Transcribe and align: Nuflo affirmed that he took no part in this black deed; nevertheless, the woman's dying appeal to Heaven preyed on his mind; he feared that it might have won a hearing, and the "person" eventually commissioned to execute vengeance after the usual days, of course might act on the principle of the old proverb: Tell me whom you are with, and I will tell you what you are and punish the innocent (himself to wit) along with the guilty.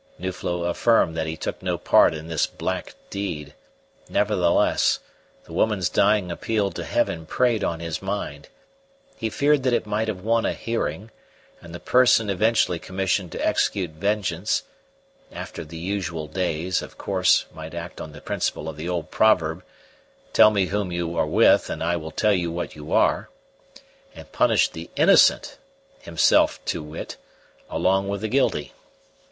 Nuflo 0.17 0.63
affirmed 0.63 1.15
that 1.15 1.27
he 1.27 1.37
took 1.37 1.61
no 1.61 1.77
part 1.77 2.15
in 2.15 2.25
this 2.25 2.47
black 2.47 2.95
deed; 3.11 3.53
nevertheless, 4.09 4.97
the 5.43 5.53
woman's 5.53 5.89
dying 5.89 6.31
appeal 6.31 6.71
to 6.71 6.83
Heaven 6.83 7.27
preyed 7.27 7.63
on 7.63 7.81
his 7.81 8.01
mind; 8.01 8.49
he 9.15 9.29
feared 9.29 9.61
that 9.61 9.73
it 9.73 9.85
might 9.85 10.07
have 10.07 10.23
won 10.23 10.43
a 10.43 10.53
hearing, 10.53 11.11
and 11.61 11.71
the 11.71 11.79
"person" 11.79 12.31
eventually 12.31 12.79
commissioned 12.79 13.31
to 13.33 13.47
execute 13.47 13.91
vengeance 13.91 14.63
after 15.31 15.63
the 15.63 15.77
usual 15.77 16.25
days, 16.25 16.81
of 16.81 16.97
course 16.97 17.45
might 17.53 17.75
act 17.75 18.01
on 18.01 18.11
the 18.11 18.21
principle 18.21 18.67
of 18.67 18.77
the 18.77 18.89
old 18.89 19.11
proverb: 19.11 19.63
Tell 20.33 20.49
me 20.49 20.65
whom 20.65 20.91
you 20.91 21.15
are 21.15 21.27
with, 21.27 21.69
and 21.69 21.83
I 21.83 21.95
will 21.95 22.09
tell 22.09 22.33
you 22.33 22.51
what 22.51 22.75
you 22.75 22.91
are 22.91 23.29
and 24.15 24.31
punish 24.31 24.67
the 24.67 24.89
innocent 24.95 25.59
(himself 25.99 26.59
to 26.65 26.81
wit) 26.81 27.17
along 27.69 28.07
with 28.07 28.21
the 28.21 28.29
guilty. 28.29 28.73